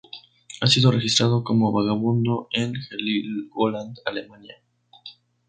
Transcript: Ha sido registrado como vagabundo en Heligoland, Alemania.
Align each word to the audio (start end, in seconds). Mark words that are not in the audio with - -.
Ha 0.61 0.65
sido 0.65 0.89
registrado 0.91 1.43
como 1.43 1.71
vagabundo 1.71 2.47
en 2.53 2.73
Heligoland, 2.89 3.97
Alemania. 4.03 4.55